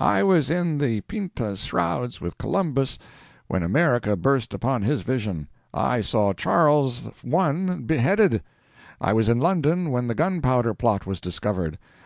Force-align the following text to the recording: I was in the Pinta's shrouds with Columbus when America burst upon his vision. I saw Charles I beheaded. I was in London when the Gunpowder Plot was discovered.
I 0.00 0.22
was 0.22 0.48
in 0.48 0.78
the 0.78 1.02
Pinta's 1.02 1.60
shrouds 1.66 2.18
with 2.18 2.38
Columbus 2.38 2.98
when 3.46 3.62
America 3.62 4.16
burst 4.16 4.54
upon 4.54 4.80
his 4.80 5.02
vision. 5.02 5.48
I 5.74 6.00
saw 6.00 6.32
Charles 6.32 7.10
I 7.30 7.82
beheaded. 7.84 8.42
I 9.02 9.12
was 9.12 9.28
in 9.28 9.38
London 9.38 9.90
when 9.90 10.06
the 10.06 10.14
Gunpowder 10.14 10.72
Plot 10.72 11.06
was 11.06 11.20
discovered. 11.20 11.76